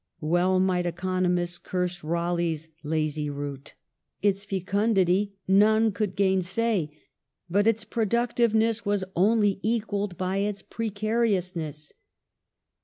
[0.19, 3.75] Well might economists curse Raleigh's'' lazy root".
[4.23, 6.89] Its fecundity none could gainsay;
[7.51, 11.93] but its productiveness was only equalled by its precariousness.